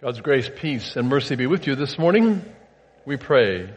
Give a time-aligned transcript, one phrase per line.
[0.00, 2.44] God's grace, peace, and mercy be with you this morning.
[3.04, 3.68] We pray.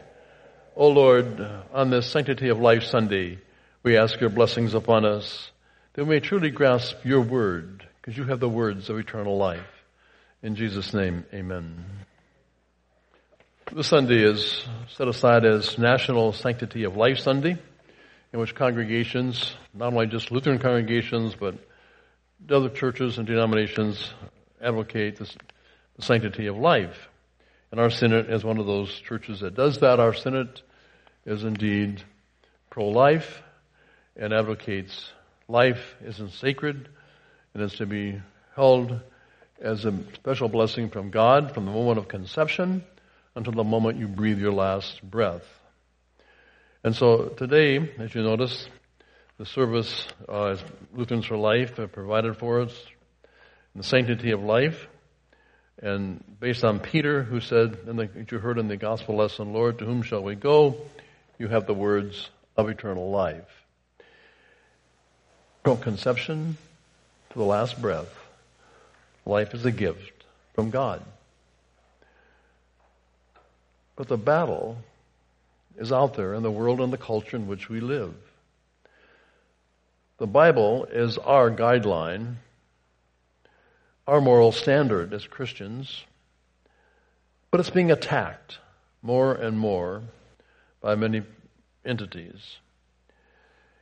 [0.75, 3.40] O Lord, on this Sanctity of Life Sunday,
[3.81, 5.49] we ask your blessings upon us
[5.94, 9.65] that we may truly grasp your word, because you have the words of eternal life.
[10.44, 11.86] In Jesus' name, amen.
[13.74, 14.64] This Sunday is
[14.96, 17.58] set aside as National Sanctity of Life Sunday,
[18.32, 21.56] in which congregations, not only just Lutheran congregations, but
[22.48, 24.14] other churches and denominations
[24.62, 25.36] advocate this
[26.02, 27.09] the sanctity of life.
[27.71, 30.00] And our Synod is one of those churches that does that.
[30.00, 30.61] Our Synod
[31.25, 32.03] is indeed
[32.69, 33.41] pro-life
[34.15, 35.11] and advocates
[35.47, 36.89] life isn't sacred
[37.53, 38.19] and is to be
[38.55, 38.99] held
[39.61, 42.83] as a special blessing from God from the moment of conception
[43.35, 45.45] until the moment you breathe your last breath.
[46.83, 48.67] And so today, as you notice,
[49.37, 50.55] the service uh,
[50.93, 52.85] Lutherans for Life have provided for us
[53.75, 54.87] the sanctity of life.
[55.80, 59.85] And based on Peter, who said, and you heard in the gospel lesson, Lord, to
[59.85, 60.77] whom shall we go?
[61.37, 63.63] You have the words of eternal life.
[65.64, 66.58] From conception
[67.32, 68.14] to the last breath,
[69.26, 70.23] life is a gift
[70.54, 71.04] from God.
[73.95, 74.78] But the battle
[75.78, 78.14] is out there in the world and the culture in which we live.
[80.17, 82.36] The Bible is our guideline
[84.08, 86.04] our moral standard as Christians,
[87.50, 88.58] but it's being attacked
[89.02, 90.04] more and more
[90.82, 91.24] by many
[91.86, 92.58] entities.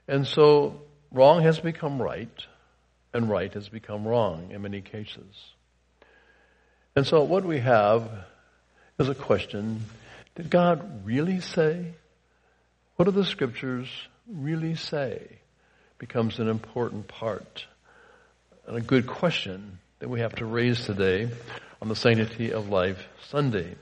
[0.07, 0.81] And so
[1.11, 2.45] wrong has become right,
[3.13, 5.53] and right has become wrong in many cases.
[6.95, 8.09] And so what we have
[8.97, 9.85] is a question,
[10.35, 11.93] did God really say?
[12.95, 13.87] What do the scriptures
[14.27, 15.39] really say?
[15.97, 17.65] Becomes an important part
[18.67, 21.29] and a good question that we have to raise today
[21.81, 23.75] on the Sanctity of Life Sunday.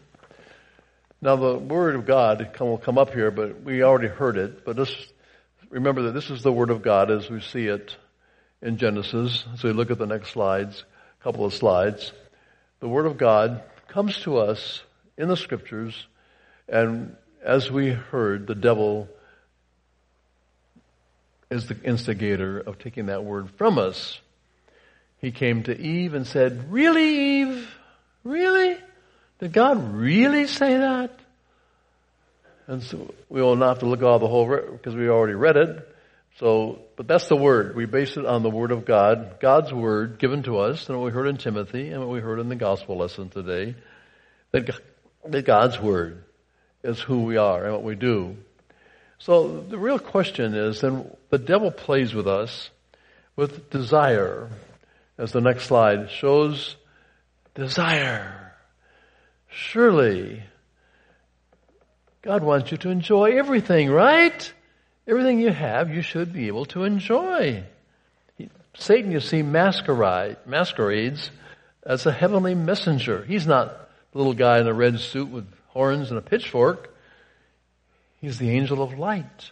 [1.22, 4.78] Now the Word of God will come up here, but we already heard it, but
[4.78, 5.14] just
[5.70, 7.96] remember that this is the Word of God as we see it
[8.64, 9.46] in Genesis.
[9.58, 10.86] So we look at the next slides,
[11.22, 12.12] a couple of slides.
[12.80, 14.82] The Word of God comes to us
[15.20, 16.08] in the Scriptures,
[16.68, 19.08] and as we heard, the devil
[21.52, 24.20] is the instigator of taking that Word from us
[25.20, 27.76] he came to Eve and said, Really, Eve?
[28.24, 28.78] Really?
[29.40, 31.18] Did God really say that?
[32.68, 35.58] And so we will not have to look all the whole, because we already read
[35.58, 35.96] it.
[36.40, 37.76] So, but that's the word.
[37.76, 41.06] We base it on the word of God, God's word given to us, and what
[41.06, 43.76] we heard in Timothy, and what we heard in the gospel lesson today,
[44.52, 44.70] that,
[45.26, 46.24] that God's word
[46.84, 48.38] is who we are and what we do.
[49.18, 52.70] So the real question is, then the devil plays with us
[53.36, 54.50] with desire
[55.18, 56.76] as the next slide shows,
[57.56, 58.54] desire.
[59.50, 60.44] Surely,
[62.22, 64.54] God wants you to enjoy everything, right?
[65.08, 67.64] Everything you have, you should be able to enjoy.
[68.78, 71.32] Satan, you see, masquerade, masquerades
[71.84, 73.24] as a heavenly messenger.
[73.24, 73.70] He's not
[74.12, 76.94] the little guy in a red suit with horns and a pitchfork.
[78.20, 79.52] He's the angel of light,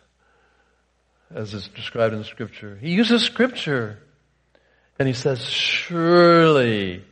[1.33, 2.77] as is described in Scripture.
[2.79, 3.99] He uses Scripture
[4.97, 7.03] and he says, surely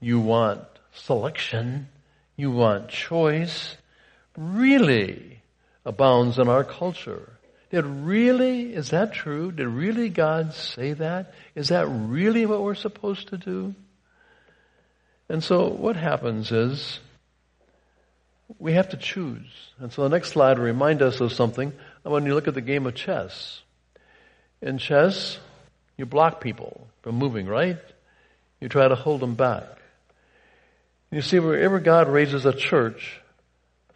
[0.00, 0.60] you want
[0.92, 1.88] selection,
[2.36, 3.76] you want choice,
[4.36, 5.40] really
[5.84, 7.32] abounds in our culture.
[7.70, 9.50] Did really, is that true?
[9.50, 11.32] Did really God say that?
[11.54, 13.74] Is that really what we're supposed to do?
[15.28, 17.00] And so what happens is,
[18.58, 19.48] we have to choose.
[19.78, 21.72] And so the next slide will remind us of something.
[22.02, 23.62] When you look at the game of chess.
[24.60, 25.38] In chess,
[25.96, 27.78] you block people from moving, right?
[28.60, 29.64] You try to hold them back.
[31.10, 33.20] You see, wherever God raises a church,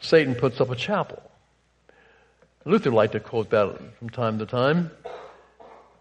[0.01, 1.23] Satan puts up a chapel.
[2.65, 4.91] Luther liked to quote that from time to time.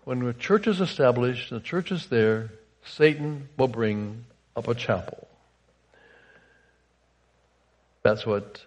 [0.04, 2.52] When a church is established, the church is there,
[2.84, 4.26] Satan will bring
[4.56, 5.28] up a chapel.
[8.04, 8.64] That's what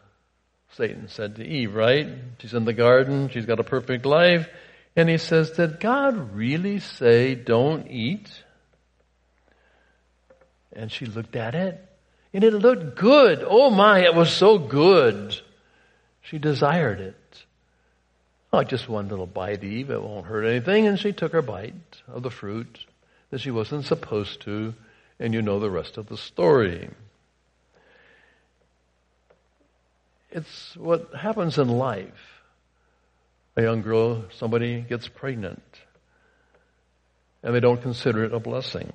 [0.73, 2.09] Satan said to Eve, right?
[2.39, 4.49] She's in the garden, she's got a perfect life,
[4.99, 8.29] and he says, Did God really say don't eat?
[10.73, 11.81] And she looked at it,
[12.33, 13.45] and it looked good.
[13.47, 15.41] Oh my, it was so good.
[16.21, 17.45] She desired it.
[18.53, 19.91] Oh, just one little bite, Eve.
[19.91, 20.89] It won't hurt anything.
[20.89, 22.85] And she took her bite of the fruit
[23.31, 24.75] that she wasn't supposed to,
[25.21, 26.91] and you know the rest of the story.
[30.33, 32.38] It's what happens in life
[33.59, 35.63] a young girl, somebody gets pregnant
[37.43, 38.93] and they don't consider it a blessing.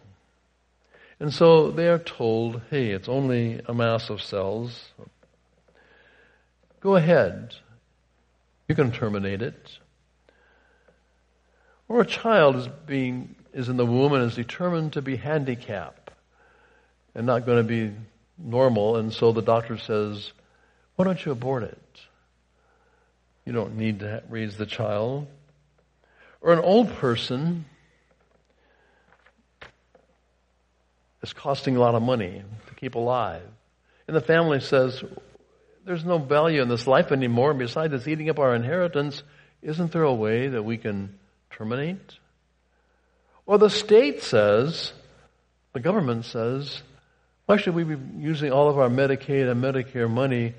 [1.19, 4.85] And so they are told, hey, it's only a mass of cells.
[6.79, 7.53] Go ahead.
[8.69, 9.77] You can terminate it.
[11.89, 16.09] Or a child is being is in the womb and is determined to be handicapped
[17.13, 17.93] and not going to be
[18.37, 20.31] normal, and so the doctor says,
[20.95, 21.82] Why don't you abort it?
[23.45, 25.27] You don't need to raise the child.
[26.41, 27.65] Or an old person
[31.21, 33.43] is costing a lot of money to keep alive.
[34.07, 35.03] And the family says,
[35.85, 37.53] There's no value in this life anymore.
[37.53, 39.23] Besides, it's eating up our inheritance.
[39.61, 41.17] Isn't there a way that we can
[41.49, 42.17] terminate?
[43.45, 44.93] Or the state says,
[45.73, 46.81] the government says,
[47.45, 50.55] why should we be using all of our Medicaid and Medicare money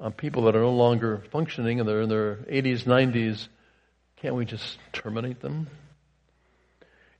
[0.00, 3.48] on people that are no longer functioning and they're in their 80s, 90s?
[4.16, 5.68] Can't we just terminate them?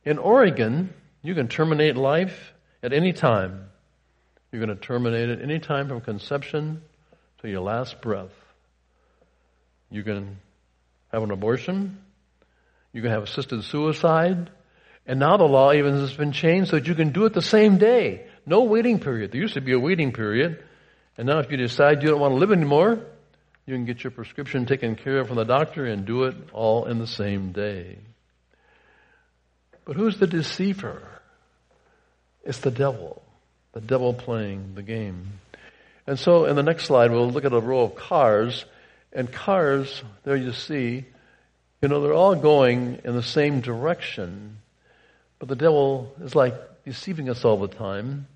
[0.05, 0.93] In Oregon,
[1.23, 3.67] you can terminate life at any time.
[4.53, 6.83] You're going to terminate it any time from conception
[7.43, 8.33] to your last breath.
[9.91, 10.39] You can
[11.13, 11.99] have an abortion.
[12.93, 14.51] You can have assisted suicide.
[15.07, 17.43] And now the law even has been changed so that you can do it the
[17.43, 18.27] same day.
[18.47, 19.33] No waiting period.
[19.33, 20.63] There used to be a waiting period.
[21.17, 22.99] And now if you decide you don't want to live anymore,
[23.67, 26.85] you can get your prescription taken care of from the doctor and do it all
[26.87, 27.99] in the same day.
[29.85, 31.03] But who's the deceiver?
[32.45, 33.23] It's the devil.
[33.73, 35.41] The devil playing the game.
[36.07, 38.65] And so in the next slide, we'll look at a row of cars.
[39.13, 41.05] And cars, there you see,
[41.81, 44.59] you know, they're all going in the same direction.
[45.39, 48.27] But the devil is like deceiving us all the time.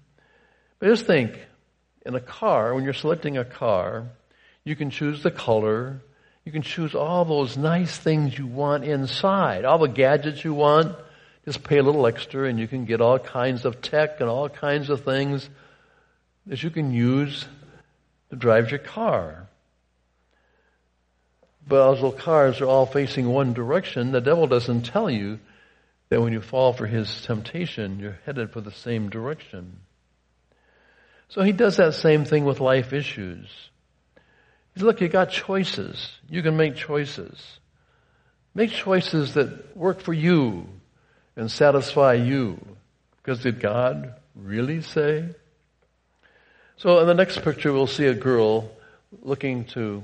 [0.79, 1.39] But just think,
[2.05, 4.07] in a car, when you're selecting a car,
[4.65, 6.01] you can choose the color,
[6.45, 10.97] you can choose all those nice things you want inside, all the gadgets you want.
[11.45, 14.49] Just pay a little extra and you can get all kinds of tech and all
[14.49, 15.49] kinds of things
[16.47, 17.47] that you can use
[18.31, 19.49] to drive your car.
[21.67, 25.39] But as the cars are all facing one direction, the devil doesn't tell you
[26.09, 29.81] that when you fall for his temptation, you're headed for the same direction.
[31.29, 33.47] So he does that same thing with life issues.
[34.75, 36.13] Says, look, you got choices.
[36.29, 37.59] You can make choices.
[38.55, 40.67] Make choices that work for you
[41.37, 42.59] and satisfy you.
[43.23, 45.29] Because did God really say?
[46.77, 48.71] So in the next picture, we'll see a girl
[49.23, 50.03] looking to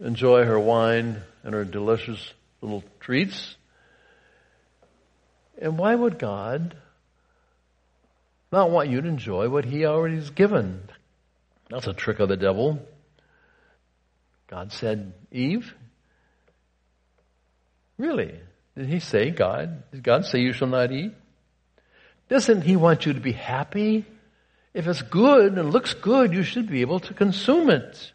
[0.00, 3.56] enjoy her wine and her delicious little treats.
[5.58, 6.76] And why would God
[8.56, 10.82] not want you to enjoy what He already has given?
[11.70, 12.80] That's a trick of the devil.
[14.48, 15.74] God said, Eve,
[17.98, 18.34] really?
[18.76, 19.90] Did He say, God?
[19.92, 21.12] Did God say you shall not eat?
[22.28, 24.04] Doesn't He want you to be happy?
[24.74, 28.12] If it's good and looks good, you should be able to consume it.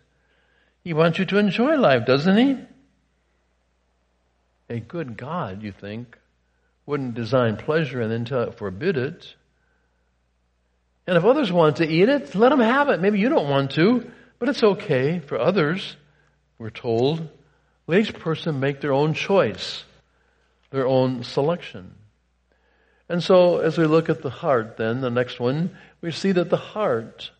[0.83, 2.57] He wants you to enjoy life, doesn't He?
[4.69, 6.17] A good God, you think,
[6.85, 9.35] wouldn't design pleasure and then forbid it.
[11.07, 13.01] And if others want to eat it, let them have it.
[13.01, 14.09] Maybe you don't want to,
[14.39, 15.95] but it's okay for others,
[16.57, 17.27] we're told.
[17.87, 19.83] Let each person make their own choice,
[20.69, 21.95] their own selection.
[23.09, 26.49] And so, as we look at the heart, then, the next one, we see that
[26.49, 27.31] the heart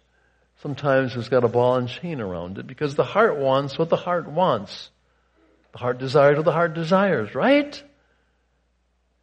[0.61, 3.95] sometimes has got a ball and chain around it because the heart wants what the
[3.95, 4.89] heart wants.
[5.71, 7.81] The heart desires what the heart desires, right?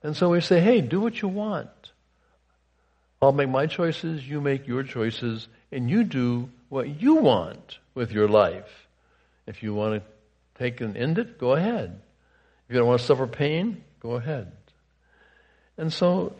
[0.03, 1.69] And so we say, hey, do what you want.
[3.21, 8.13] I'll make my choices, you make your choices, and you do what you want with
[8.13, 8.89] your life.
[9.47, 12.01] If you want to take and end it, go ahead.
[12.69, 14.53] If you don't want to suffer pain, go ahead.
[15.77, 16.37] And so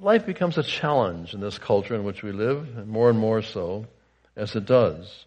[0.00, 3.42] life becomes a challenge in this culture in which we live, and more and more
[3.42, 3.86] so
[4.36, 5.24] as it does.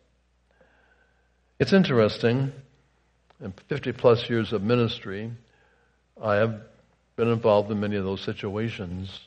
[1.59, 2.51] It's interesting,
[3.43, 5.31] in 50 plus years of ministry,
[6.21, 6.61] I have
[7.15, 9.19] been involved in many of those situations.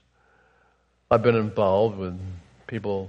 [1.14, 2.20] I've been involved with
[2.66, 3.08] people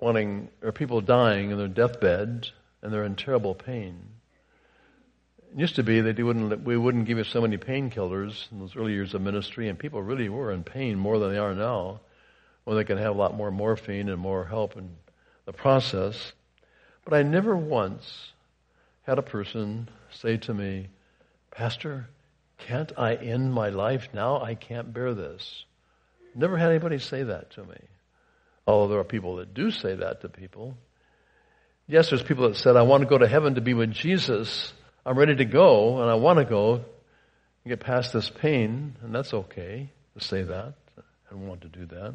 [0.00, 2.48] wanting, or people dying in their deathbed
[2.80, 4.08] and they're in terrible pain.
[5.52, 8.74] It used to be that wouldn't, we wouldn't give you so many painkillers in those
[8.74, 12.00] early years of ministry, and people really were in pain more than they are now,
[12.64, 14.88] when they can have a lot more morphine and more help in
[15.44, 16.32] the process.
[17.04, 18.32] But I never once
[19.02, 20.88] had a person say to me,
[21.50, 22.08] Pastor,
[22.56, 24.40] can't I end my life now?
[24.40, 25.66] I can't bear this.
[26.38, 27.76] Never had anybody say that to me.
[28.64, 30.76] Although there are people that do say that to people.
[31.88, 34.72] Yes, there's people that said, I want to go to heaven to be with Jesus.
[35.04, 36.84] I'm ready to go and I want to go and
[37.66, 38.94] get past this pain.
[39.02, 40.74] And that's okay to say that.
[40.96, 42.14] I don't want to do that.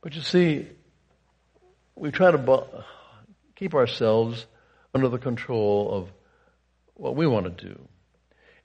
[0.00, 0.66] But you see,
[1.94, 2.84] we try to
[3.54, 4.44] keep ourselves
[4.92, 6.08] under the control of
[6.94, 7.78] what we want to do.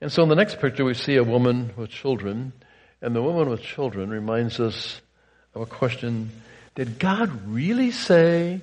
[0.02, 2.54] And so in the next picture, we see a woman with children,
[3.02, 5.02] and the woman with children reminds us
[5.56, 6.32] of a question
[6.76, 8.62] Did God really say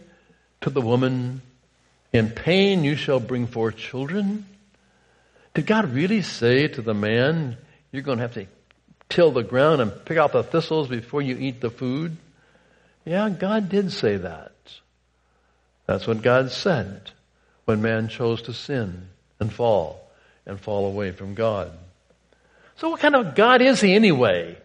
[0.61, 1.42] to the woman,
[2.12, 4.47] In pain you shall bring forth children?
[5.54, 7.57] Did God really say to the man,
[7.90, 8.47] You're going to have to
[9.09, 12.16] till the ground and pick out the thistles before you eat the food?
[13.04, 14.52] Yeah, God did say that.
[15.87, 17.11] That's what God said
[17.64, 19.09] when man chose to sin
[19.40, 20.11] and fall
[20.45, 21.73] and fall away from God.
[22.78, 24.56] So what kind of God is he anyway?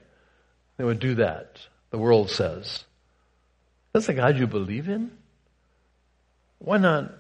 [0.78, 1.58] They would do that,
[1.90, 2.84] the world says.
[3.92, 5.12] That's the God you believe in?
[6.60, 7.12] Why not,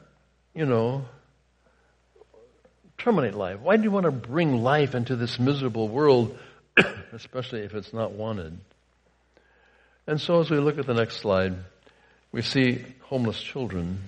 [0.54, 1.06] you know,
[3.00, 3.60] terminate life?
[3.60, 6.38] Why do you want to bring life into this miserable world,
[7.12, 8.60] especially if it's not wanted?
[10.06, 11.56] And so as we look at the next slide,
[12.32, 14.00] we see homeless children,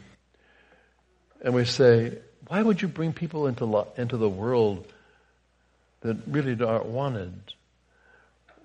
[1.42, 4.86] and we say, why would you bring people into, into the world
[6.06, 7.34] that really aren't wanted?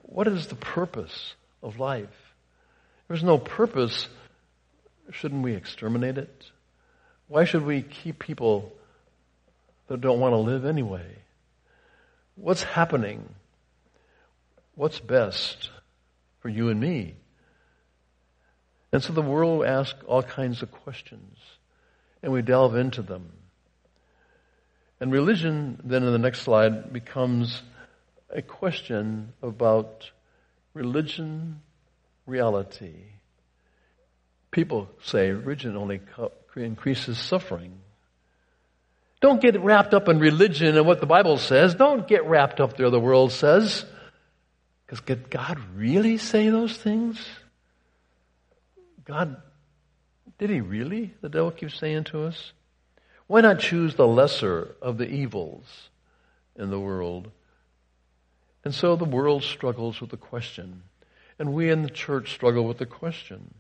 [0.03, 2.05] What is the purpose of life?
[2.05, 4.09] If there's no purpose,
[5.11, 6.45] shouldn't we exterminate it?
[7.29, 8.73] Why should we keep people
[9.89, 11.17] that don't want to live anyway?
[12.35, 13.27] What's happening?
[14.75, 15.71] What's best
[16.41, 17.15] for you and me?
[18.93, 21.39] And so the world asks all kinds of questions,
[22.23, 23.33] and we delve into them.
[25.01, 27.63] And religion, then in the next slide, becomes
[28.29, 30.11] a question about
[30.75, 31.63] religion,
[32.27, 32.95] reality.
[34.51, 36.01] People say religion only
[36.55, 37.79] increases suffering.
[39.21, 41.75] Don't get wrapped up in religion and what the Bible says.
[41.75, 43.85] Don't get wrapped up there, the world says.
[44.87, 47.25] Because did God really say those things?
[49.05, 49.37] God,
[50.39, 51.15] did he really?
[51.21, 52.53] The devil keeps saying to us.
[53.31, 55.89] Why not choose the lesser of the evils
[56.57, 57.31] in the world?
[58.65, 60.83] And so the world struggles with the question.
[61.39, 63.55] And we in the church struggle with the question.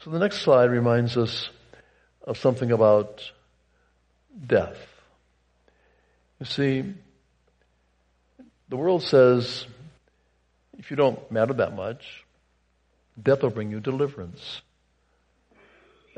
[0.00, 1.50] So the next slide reminds us
[2.24, 3.30] of something about
[4.44, 4.78] death.
[6.40, 6.92] You see,
[8.68, 9.64] the world says
[10.76, 12.24] if you don't matter that much,
[13.22, 14.62] death will bring you deliverance.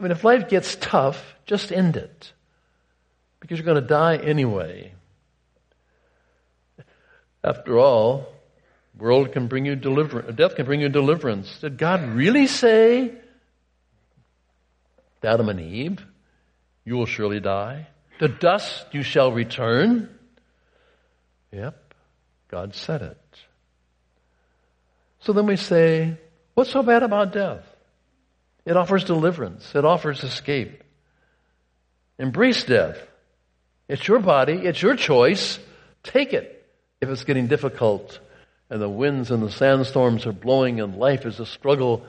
[0.00, 2.32] I mean, if life gets tough, just end it.
[3.38, 4.94] Because you're going to die anyway.
[7.44, 8.32] After all,
[8.98, 11.58] world can bring you deliverance, death can bring you deliverance.
[11.60, 13.12] Did God really say
[15.20, 16.02] to Adam and Eve,
[16.86, 17.86] you will surely die?
[18.20, 20.08] To dust you shall return?
[21.52, 21.92] Yep,
[22.48, 23.38] God said it.
[25.18, 26.16] So then we say,
[26.54, 27.66] what's so bad about death?
[28.70, 29.74] It offers deliverance.
[29.74, 30.84] It offers escape.
[32.20, 33.04] Embrace death.
[33.88, 34.52] It's your body.
[34.52, 35.58] It's your choice.
[36.04, 36.64] Take it
[37.00, 38.20] if it's getting difficult
[38.70, 42.06] and the winds and the sandstorms are blowing and life is a struggle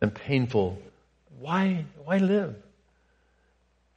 [0.00, 0.82] and painful.
[1.38, 2.56] Why, why live?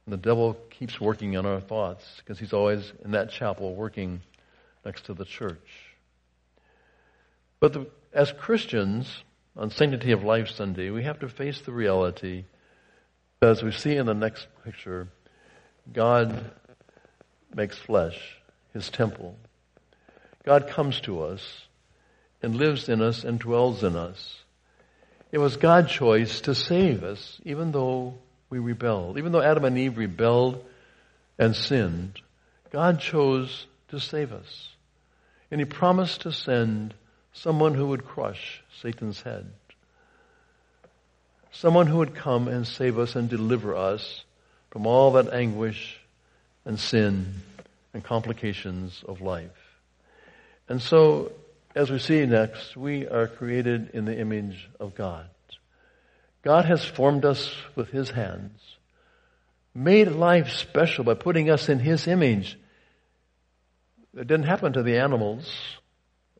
[0.06, 4.22] And the devil keeps working on our thoughts because he's always in that chapel working
[4.84, 5.58] next to the church.
[7.58, 9.24] But the, as Christians,
[9.56, 12.44] on Sanctity of Life Sunday, we have to face the reality
[13.40, 15.08] that as we see in the next picture,
[15.92, 16.50] God
[17.54, 18.18] makes flesh
[18.72, 19.36] his temple.
[20.44, 21.66] God comes to us
[22.42, 24.42] and lives in us and dwells in us.
[25.30, 28.14] It was God's choice to save us, even though
[28.50, 29.18] we rebelled.
[29.18, 30.64] Even though Adam and Eve rebelled
[31.38, 32.20] and sinned,
[32.70, 34.68] God chose to save us.
[35.50, 36.94] And He promised to send
[37.34, 39.50] someone who would crush Satan's head.
[41.50, 44.24] Someone who would come and save us and deliver us
[44.70, 46.00] from all that anguish
[46.64, 47.34] and sin
[47.92, 49.50] and complications of life.
[50.68, 51.32] And so,
[51.74, 55.26] as we see next, we are created in the image of God.
[56.42, 58.60] God has formed us with His hands,
[59.74, 62.58] made life special by putting us in His image.
[64.16, 65.52] It didn't happen to the animals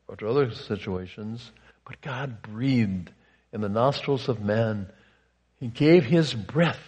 [0.07, 1.51] or to other situations,
[1.85, 3.11] but God breathed
[3.51, 4.87] in the nostrils of man.
[5.59, 6.81] He gave His breath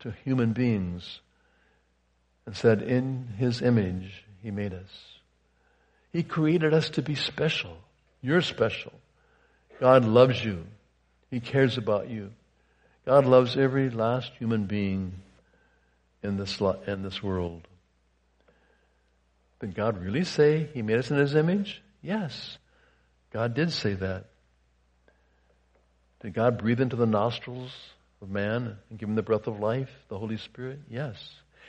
[0.00, 1.20] to human beings
[2.44, 4.90] and said, in His image, He made us.
[6.12, 7.76] He created us to be special.
[8.22, 8.92] You're special.
[9.80, 10.66] God loves you.
[11.30, 12.32] He cares about you.
[13.04, 15.12] God loves every last human being
[16.22, 17.66] in this, in this world.
[19.60, 21.82] Did God really say He made us in His image?
[22.02, 22.58] Yes.
[23.32, 24.26] God did say that.
[26.20, 27.70] Did God breathe into the nostrils
[28.22, 30.80] of man and give him the breath of life, the Holy Spirit?
[30.88, 31.16] Yes.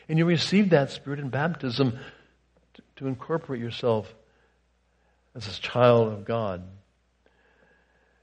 [0.07, 1.99] And you receive that Spirit in baptism
[2.73, 4.11] to, to incorporate yourself
[5.35, 6.63] as a child of God.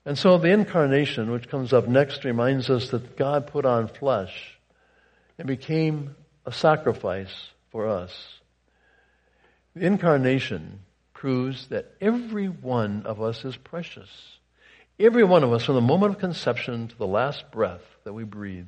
[0.06, 4.58] And so the incarnation, which comes up next, reminds us that God put on flesh
[5.38, 7.34] and became a sacrifice
[7.70, 8.12] for us.
[9.74, 10.80] The incarnation
[11.24, 14.10] proves that every one of us is precious.
[15.00, 18.24] Every one of us, from the moment of conception to the last breath that we
[18.24, 18.66] breathe,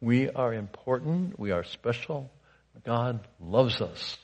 [0.00, 2.30] we are important, we are special.
[2.86, 4.16] God loves us.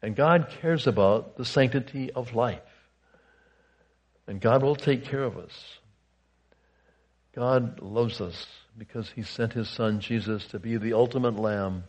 [0.00, 2.60] And God cares about the sanctity of life.
[4.28, 5.78] And God will take care of us.
[7.34, 8.46] God loves us
[8.78, 11.82] because He sent His Son Jesus to be the ultimate Lamb,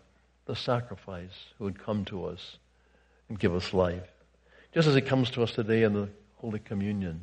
[0.48, 2.58] the sacrifice who would come to us
[3.30, 4.02] and give us life.
[4.78, 7.20] Just as He comes to us today in the Holy Communion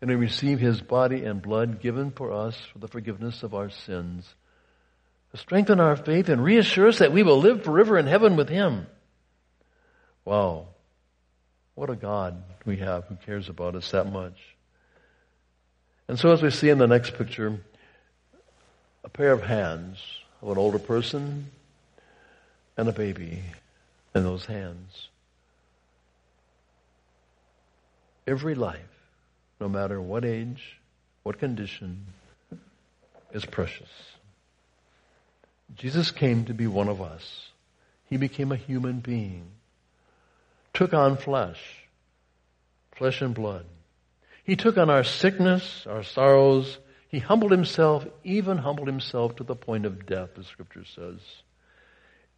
[0.00, 3.68] and we receive his body and blood given for us for the forgiveness of our
[3.68, 4.26] sins,
[5.30, 8.48] to strengthen our faith and reassure us that we will live forever in heaven with
[8.48, 8.86] him.
[10.24, 10.68] Wow.
[11.74, 14.38] What a God we have who cares about us that much.
[16.08, 17.60] And so as we see in the next picture,
[19.04, 20.02] a pair of hands
[20.40, 21.50] of an older person
[22.78, 23.42] and a baby
[24.14, 25.10] in those hands.
[28.26, 28.90] Every life
[29.60, 30.80] no matter what age,
[31.22, 32.06] what condition,
[33.32, 33.90] is precious.
[35.76, 37.46] Jesus came to be one of us.
[38.06, 39.44] He became a human being,
[40.72, 41.60] took on flesh,
[42.96, 43.66] flesh and blood.
[44.42, 46.78] He took on our sickness, our sorrows.
[47.08, 51.18] He humbled himself, even humbled himself to the point of death, the scripture says.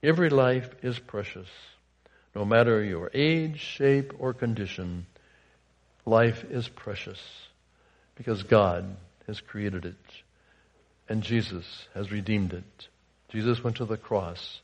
[0.02, 1.48] Every life is precious.
[2.34, 5.06] No matter your age, shape, or condition,
[6.04, 7.20] Life is precious
[8.16, 9.96] because God has created it
[11.08, 12.88] and Jesus has redeemed it.
[13.28, 14.60] Jesus went to the cross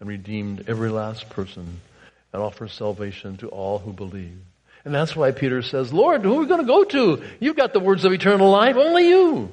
[0.00, 1.80] and redeemed every last person
[2.32, 4.38] and offers salvation to all who believe.
[4.84, 7.22] And that's why Peter says, Lord, who are we going to go to?
[7.40, 8.76] You've got the words of eternal life.
[8.76, 9.52] Only you.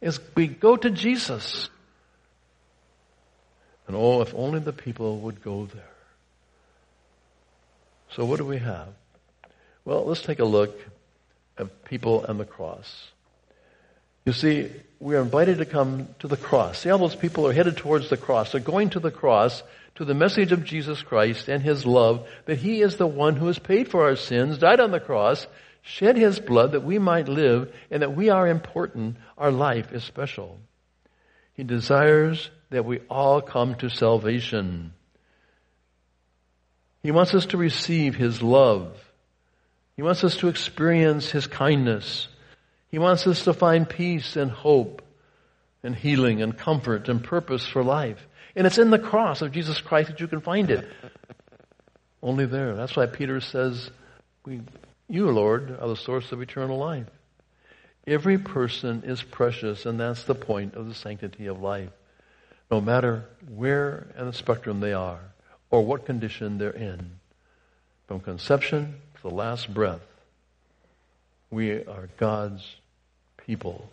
[0.00, 1.68] Is we go to Jesus.
[3.86, 5.82] And oh, if only the people would go there.
[8.10, 8.88] So what do we have?
[9.84, 10.78] Well, let's take a look
[11.58, 13.08] at people and the cross.
[14.24, 16.78] You see, we are invited to come to the cross.
[16.78, 18.52] See, all those people are headed towards the cross.
[18.52, 19.62] They're going to the cross
[19.96, 23.46] to the message of Jesus Christ and His love that He is the one who
[23.48, 25.46] has paid for our sins, died on the cross,
[25.82, 29.16] shed His blood that we might live, and that we are important.
[29.36, 30.58] Our life is special.
[31.52, 34.94] He desires that we all come to salvation.
[37.02, 38.96] He wants us to receive His love
[39.96, 42.28] he wants us to experience His kindness.
[42.88, 45.02] He wants us to find peace and hope
[45.82, 48.26] and healing and comfort and purpose for life.
[48.56, 50.88] And it's in the cross of Jesus Christ that you can find it.
[52.22, 52.74] Only there.
[52.74, 53.90] That's why Peter says,
[54.46, 54.62] we,
[55.08, 57.06] you, Lord, are the source of eternal life.
[58.06, 61.90] Every person is precious, and that's the point of the sanctity of life.
[62.70, 65.20] No matter where in the spectrum they are,
[65.70, 67.18] or what condition they're in.
[68.06, 70.02] From conception the last breath,
[71.50, 72.62] we are God's
[73.46, 73.88] people,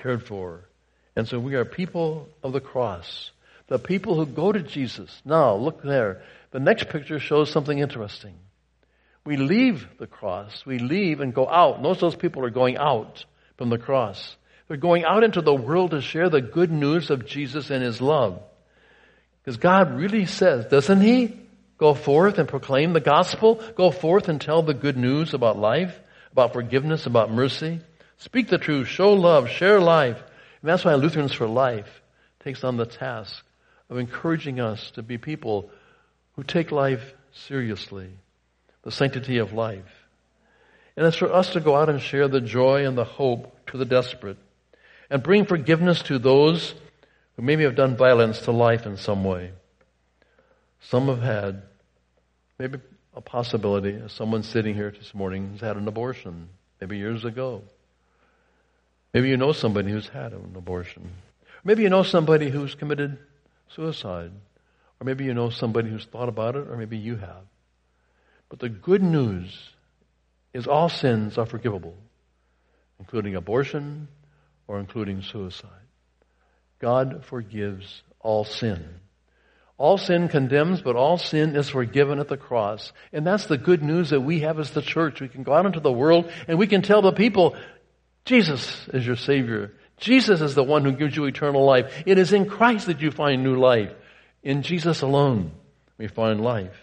[0.00, 0.60] cared for.
[1.16, 3.32] And so we are people of the cross,
[3.66, 5.20] the people who go to Jesus.
[5.24, 6.22] Now, look there.
[6.52, 8.34] The next picture shows something interesting.
[9.24, 10.64] We leave the cross.
[10.64, 11.82] We leave and go out.
[11.82, 13.24] Most of those people are going out
[13.58, 14.36] from the cross.
[14.68, 18.00] They're going out into the world to share the good news of Jesus and His
[18.00, 18.40] love.
[19.42, 21.36] Because God really says, doesn't He?
[21.80, 23.58] Go forth and proclaim the gospel.
[23.74, 25.98] Go forth and tell the good news about life,
[26.30, 27.80] about forgiveness, about mercy.
[28.18, 30.18] Speak the truth, show love, share life.
[30.60, 32.02] And that's why Lutherans for Life
[32.44, 33.42] takes on the task
[33.88, 35.70] of encouraging us to be people
[36.36, 38.10] who take life seriously,
[38.82, 40.06] the sanctity of life.
[40.98, 43.78] And it's for us to go out and share the joy and the hope to
[43.78, 44.36] the desperate
[45.08, 46.74] and bring forgiveness to those
[47.36, 49.52] who maybe have done violence to life in some way.
[50.80, 51.62] Some have had
[52.60, 52.78] Maybe
[53.14, 57.62] a possibility, someone sitting here this morning has had an abortion, maybe years ago.
[59.14, 61.10] Maybe you know somebody who's had an abortion.
[61.64, 63.16] Maybe you know somebody who's committed
[63.74, 64.32] suicide.
[65.00, 67.46] Or maybe you know somebody who's thought about it, or maybe you have.
[68.50, 69.70] But the good news
[70.52, 71.96] is all sins are forgivable,
[72.98, 74.06] including abortion
[74.68, 75.70] or including suicide.
[76.78, 79.00] God forgives all sin.
[79.80, 82.92] All sin condemns, but all sin is forgiven at the cross.
[83.14, 85.22] And that's the good news that we have as the church.
[85.22, 87.56] We can go out into the world and we can tell the people,
[88.26, 89.72] Jesus is your Savior.
[89.96, 92.02] Jesus is the one who gives you eternal life.
[92.04, 93.90] It is in Christ that you find new life.
[94.42, 95.50] In Jesus alone,
[95.96, 96.76] we find life.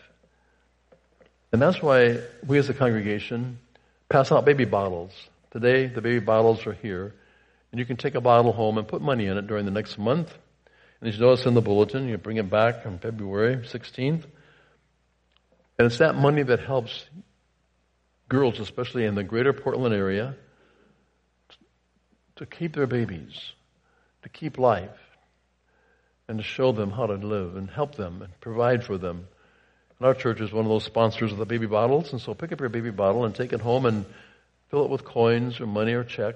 [1.51, 3.59] And that's why we as a congregation
[4.09, 5.11] pass out baby bottles.
[5.51, 7.13] Today, the baby bottles are here.
[7.71, 9.99] And you can take a bottle home and put money in it during the next
[9.99, 10.35] month.
[11.01, 14.23] And you notice in the bulletin, you bring it back on February 16th.
[15.77, 17.05] And it's that money that helps
[18.29, 20.35] girls, especially in the greater Portland area,
[22.37, 23.53] to keep their babies,
[24.23, 24.89] to keep life,
[26.27, 29.27] and to show them how to live and help them and provide for them.
[29.99, 32.51] And our church is one of those sponsors of the baby bottles, and so pick
[32.51, 34.05] up your baby bottle and take it home and
[34.69, 36.35] fill it with coins or money or check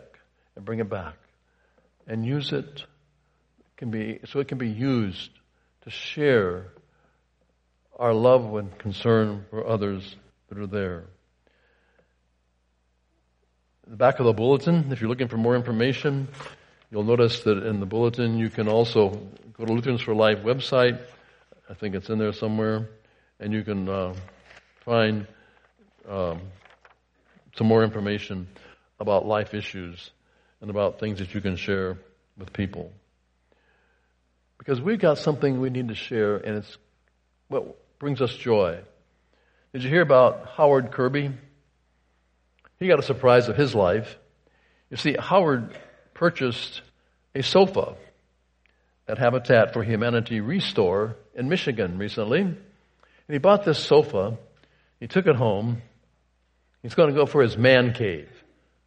[0.55, 1.15] and bring it back.
[2.07, 2.83] And use it
[3.81, 5.31] can be, so it can be used
[5.81, 6.67] to share
[7.97, 10.15] our love and concern for others
[10.49, 11.05] that are there
[13.85, 16.27] In the back of the bulletin, if you're looking for more information,
[16.91, 19.09] you'll notice that in the bulletin you can also
[19.53, 20.99] go to Lutherans for Life website.
[21.67, 22.87] I think it's in there somewhere,
[23.39, 24.13] and you can uh,
[24.85, 25.25] find
[26.07, 26.39] um,
[27.55, 28.47] some more information
[28.99, 30.11] about life issues
[30.61, 31.97] and about things that you can share
[32.37, 32.91] with people.
[34.61, 36.77] Because we've got something we need to share, and it's
[37.47, 38.77] what brings us joy.
[39.73, 41.31] Did you hear about Howard Kirby?
[42.77, 44.19] he got a surprise of his life.
[44.91, 45.75] You see, Howard
[46.13, 46.83] purchased
[47.33, 47.95] a sofa
[49.07, 52.41] at Habitat for Humanity Restore in Michigan recently.
[52.41, 52.57] And
[53.27, 54.37] he bought this sofa.
[54.99, 55.81] He took it home.
[56.83, 58.29] He's going to go for his man cave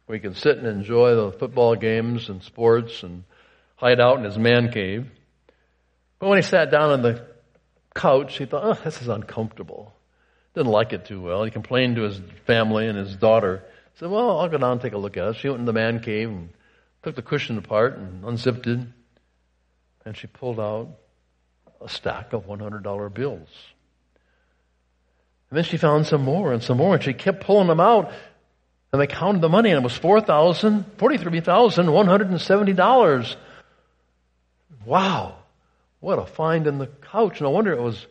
[0.05, 3.25] where he can sit and enjoy the football games and sports and
[3.75, 5.11] hide out in his man cave.
[6.19, 7.25] But when he sat down on the
[7.93, 9.93] couch, he thought, oh, this is uncomfortable.
[10.53, 11.43] Didn't like it too well.
[11.43, 14.81] He complained to his family and his daughter He said, well, I'll go down and
[14.81, 15.35] take a look at it.
[15.35, 16.49] She went in the man cave and
[17.03, 18.79] took the cushion apart and unzipped it.
[20.05, 20.89] And she pulled out
[21.81, 23.49] a stack of $100 bills.
[25.49, 28.11] And then she found some more and some more, and she kept pulling them out.
[28.91, 33.35] And they counted the money, and it was $4,000, $43,170.
[34.85, 35.37] Wow.
[36.05, 37.41] What a find in the couch.
[37.41, 38.05] No wonder it was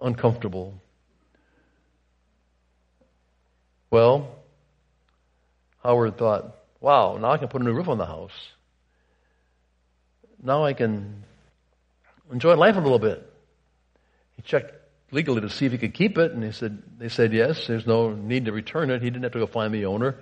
[0.00, 0.74] uncomfortable.
[3.88, 4.34] Well,
[5.80, 8.32] Howard thought, wow, now I can put a new roof on the house.
[10.42, 11.22] Now I can
[12.32, 13.32] enjoy life a little bit.
[14.34, 14.74] He checked
[15.12, 17.86] legally to see if he could keep it, and he said, they said yes, there's
[17.86, 19.02] no need to return it.
[19.02, 20.16] He didn't have to go find the owner.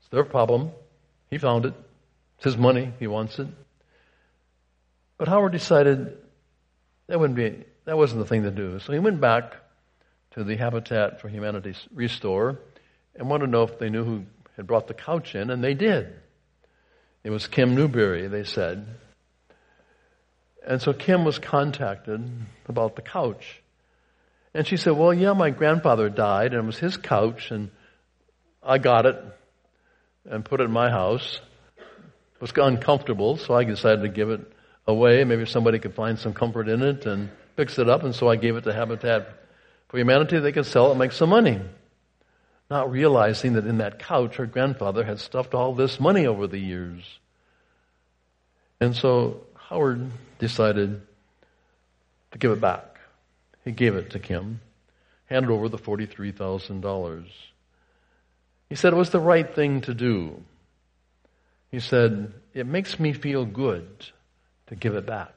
[0.00, 0.72] It's their problem.
[1.30, 1.74] He found it.
[2.38, 2.92] It's his money.
[2.98, 3.46] He wants it.
[5.16, 6.25] But Howard decided
[7.08, 8.78] that wouldn't be, that wasn't the thing to do.
[8.80, 9.56] So he went back
[10.32, 12.58] to the Habitat for Humanity Restore
[13.14, 14.24] and wanted to know if they knew who
[14.56, 16.14] had brought the couch in, and they did.
[17.24, 18.86] It was Kim Newberry, they said.
[20.66, 22.28] And so Kim was contacted
[22.66, 23.62] about the couch.
[24.52, 27.70] And she said, Well, yeah, my grandfather died, and it was his couch, and
[28.62, 29.16] I got it
[30.28, 31.40] and put it in my house.
[31.76, 34.52] It was uncomfortable, so I decided to give it
[34.86, 35.24] away.
[35.24, 38.36] Maybe somebody could find some comfort in it and fix it up, and so I
[38.36, 39.28] gave it to Habitat
[39.88, 40.38] for Humanity.
[40.38, 41.60] They could sell it and make some money
[42.70, 46.58] not realizing that in that couch her grandfather had stuffed all this money over the
[46.58, 47.18] years.
[48.80, 51.00] And so Howard decided
[52.32, 52.98] to give it back.
[53.64, 54.60] He gave it to Kim,
[55.26, 57.26] handed over the $43,000.
[58.68, 60.42] He said it was the right thing to do.
[61.70, 63.88] He said, It makes me feel good
[64.68, 65.32] to give it back.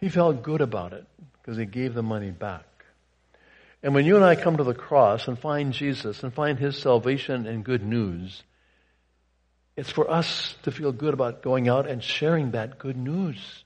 [0.00, 1.06] He felt good about it
[1.40, 2.64] because he gave the money back.
[3.82, 6.76] And when you and I come to the cross and find Jesus and find His
[6.76, 8.42] salvation and good news,
[9.76, 13.64] it's for us to feel good about going out and sharing that good news.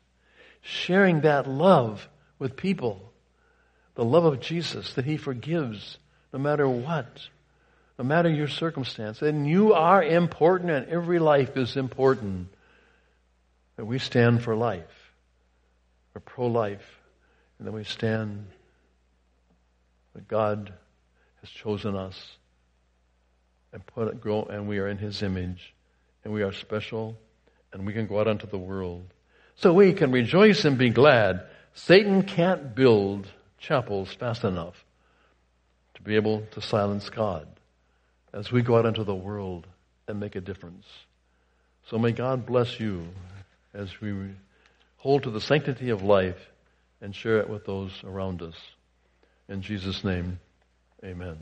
[0.61, 2.07] Sharing that love
[2.39, 3.13] with people.
[3.95, 5.97] The love of Jesus that He forgives
[6.33, 7.29] no matter what.
[7.99, 9.23] No matter your circumstance.
[9.23, 12.49] And you are important and every life is important.
[13.77, 15.13] That we stand for life.
[16.15, 17.01] We're pro-life.
[17.59, 18.47] And that we stand
[20.15, 20.73] that God
[21.41, 22.37] has chosen us
[23.73, 25.75] and put it, grow, and we are in His image,
[26.25, 27.17] and we are special,
[27.73, 29.07] and we can go out into the world.
[29.55, 31.47] So we can rejoice and be glad.
[31.75, 34.85] Satan can't build chapels fast enough
[35.95, 37.47] to be able to silence God
[38.33, 39.67] as we go out into the world
[40.09, 40.87] and make a difference.
[41.89, 43.09] So may God bless you
[43.75, 44.15] as we
[44.97, 46.39] hold to the sanctity of life
[47.01, 48.55] and share it with those around us.
[49.49, 50.39] In Jesus' name,
[51.05, 51.37] amen.